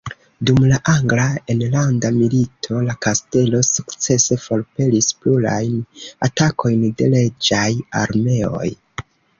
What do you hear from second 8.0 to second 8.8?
armeoj.